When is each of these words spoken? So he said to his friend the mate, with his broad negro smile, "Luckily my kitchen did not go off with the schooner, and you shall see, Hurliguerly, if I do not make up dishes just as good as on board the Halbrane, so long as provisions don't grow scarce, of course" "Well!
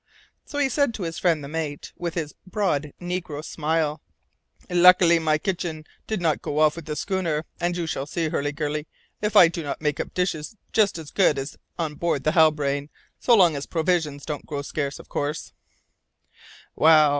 So 0.45 0.57
he 0.57 0.67
said 0.67 0.95
to 0.95 1.03
his 1.03 1.19
friend 1.19 1.43
the 1.43 1.47
mate, 1.47 1.93
with 1.95 2.15
his 2.15 2.33
broad 2.47 2.91
negro 2.99 3.45
smile, 3.45 4.01
"Luckily 4.67 5.19
my 5.19 5.37
kitchen 5.37 5.85
did 6.07 6.19
not 6.19 6.41
go 6.41 6.57
off 6.57 6.75
with 6.75 6.85
the 6.85 6.95
schooner, 6.95 7.45
and 7.59 7.77
you 7.77 7.85
shall 7.85 8.07
see, 8.07 8.27
Hurliguerly, 8.27 8.87
if 9.21 9.35
I 9.35 9.47
do 9.47 9.61
not 9.61 9.79
make 9.79 9.99
up 9.99 10.15
dishes 10.15 10.57
just 10.73 10.97
as 10.97 11.11
good 11.11 11.37
as 11.37 11.55
on 11.77 11.93
board 11.93 12.23
the 12.23 12.31
Halbrane, 12.31 12.89
so 13.19 13.35
long 13.35 13.55
as 13.55 13.67
provisions 13.67 14.25
don't 14.25 14.47
grow 14.47 14.63
scarce, 14.63 14.97
of 14.97 15.07
course" 15.07 15.53
"Well! 16.75 17.09